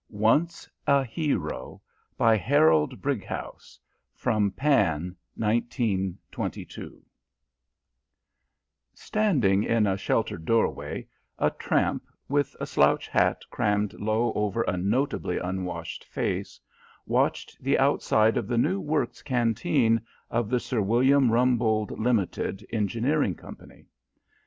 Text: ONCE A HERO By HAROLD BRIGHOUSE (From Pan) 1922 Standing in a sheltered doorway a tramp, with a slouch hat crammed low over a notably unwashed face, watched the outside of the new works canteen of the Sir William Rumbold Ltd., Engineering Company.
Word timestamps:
ONCE 0.09 0.67
A 0.87 1.03
HERO 1.03 1.79
By 2.17 2.35
HAROLD 2.35 3.03
BRIGHOUSE 3.03 3.79
(From 4.15 4.49
Pan) 4.49 5.15
1922 5.35 7.03
Standing 8.95 9.63
in 9.63 9.85
a 9.85 9.95
sheltered 9.97 10.43
doorway 10.43 11.07
a 11.37 11.51
tramp, 11.51 12.01
with 12.27 12.55
a 12.59 12.65
slouch 12.65 13.07
hat 13.07 13.43
crammed 13.51 13.93
low 13.93 14.33
over 14.33 14.63
a 14.63 14.75
notably 14.75 15.37
unwashed 15.37 16.03
face, 16.05 16.59
watched 17.05 17.61
the 17.63 17.77
outside 17.77 18.37
of 18.37 18.47
the 18.47 18.57
new 18.57 18.79
works 18.79 19.21
canteen 19.21 20.01
of 20.31 20.49
the 20.49 20.59
Sir 20.59 20.81
William 20.81 21.29
Rumbold 21.31 21.91
Ltd., 21.91 22.63
Engineering 22.71 23.35
Company. 23.35 23.85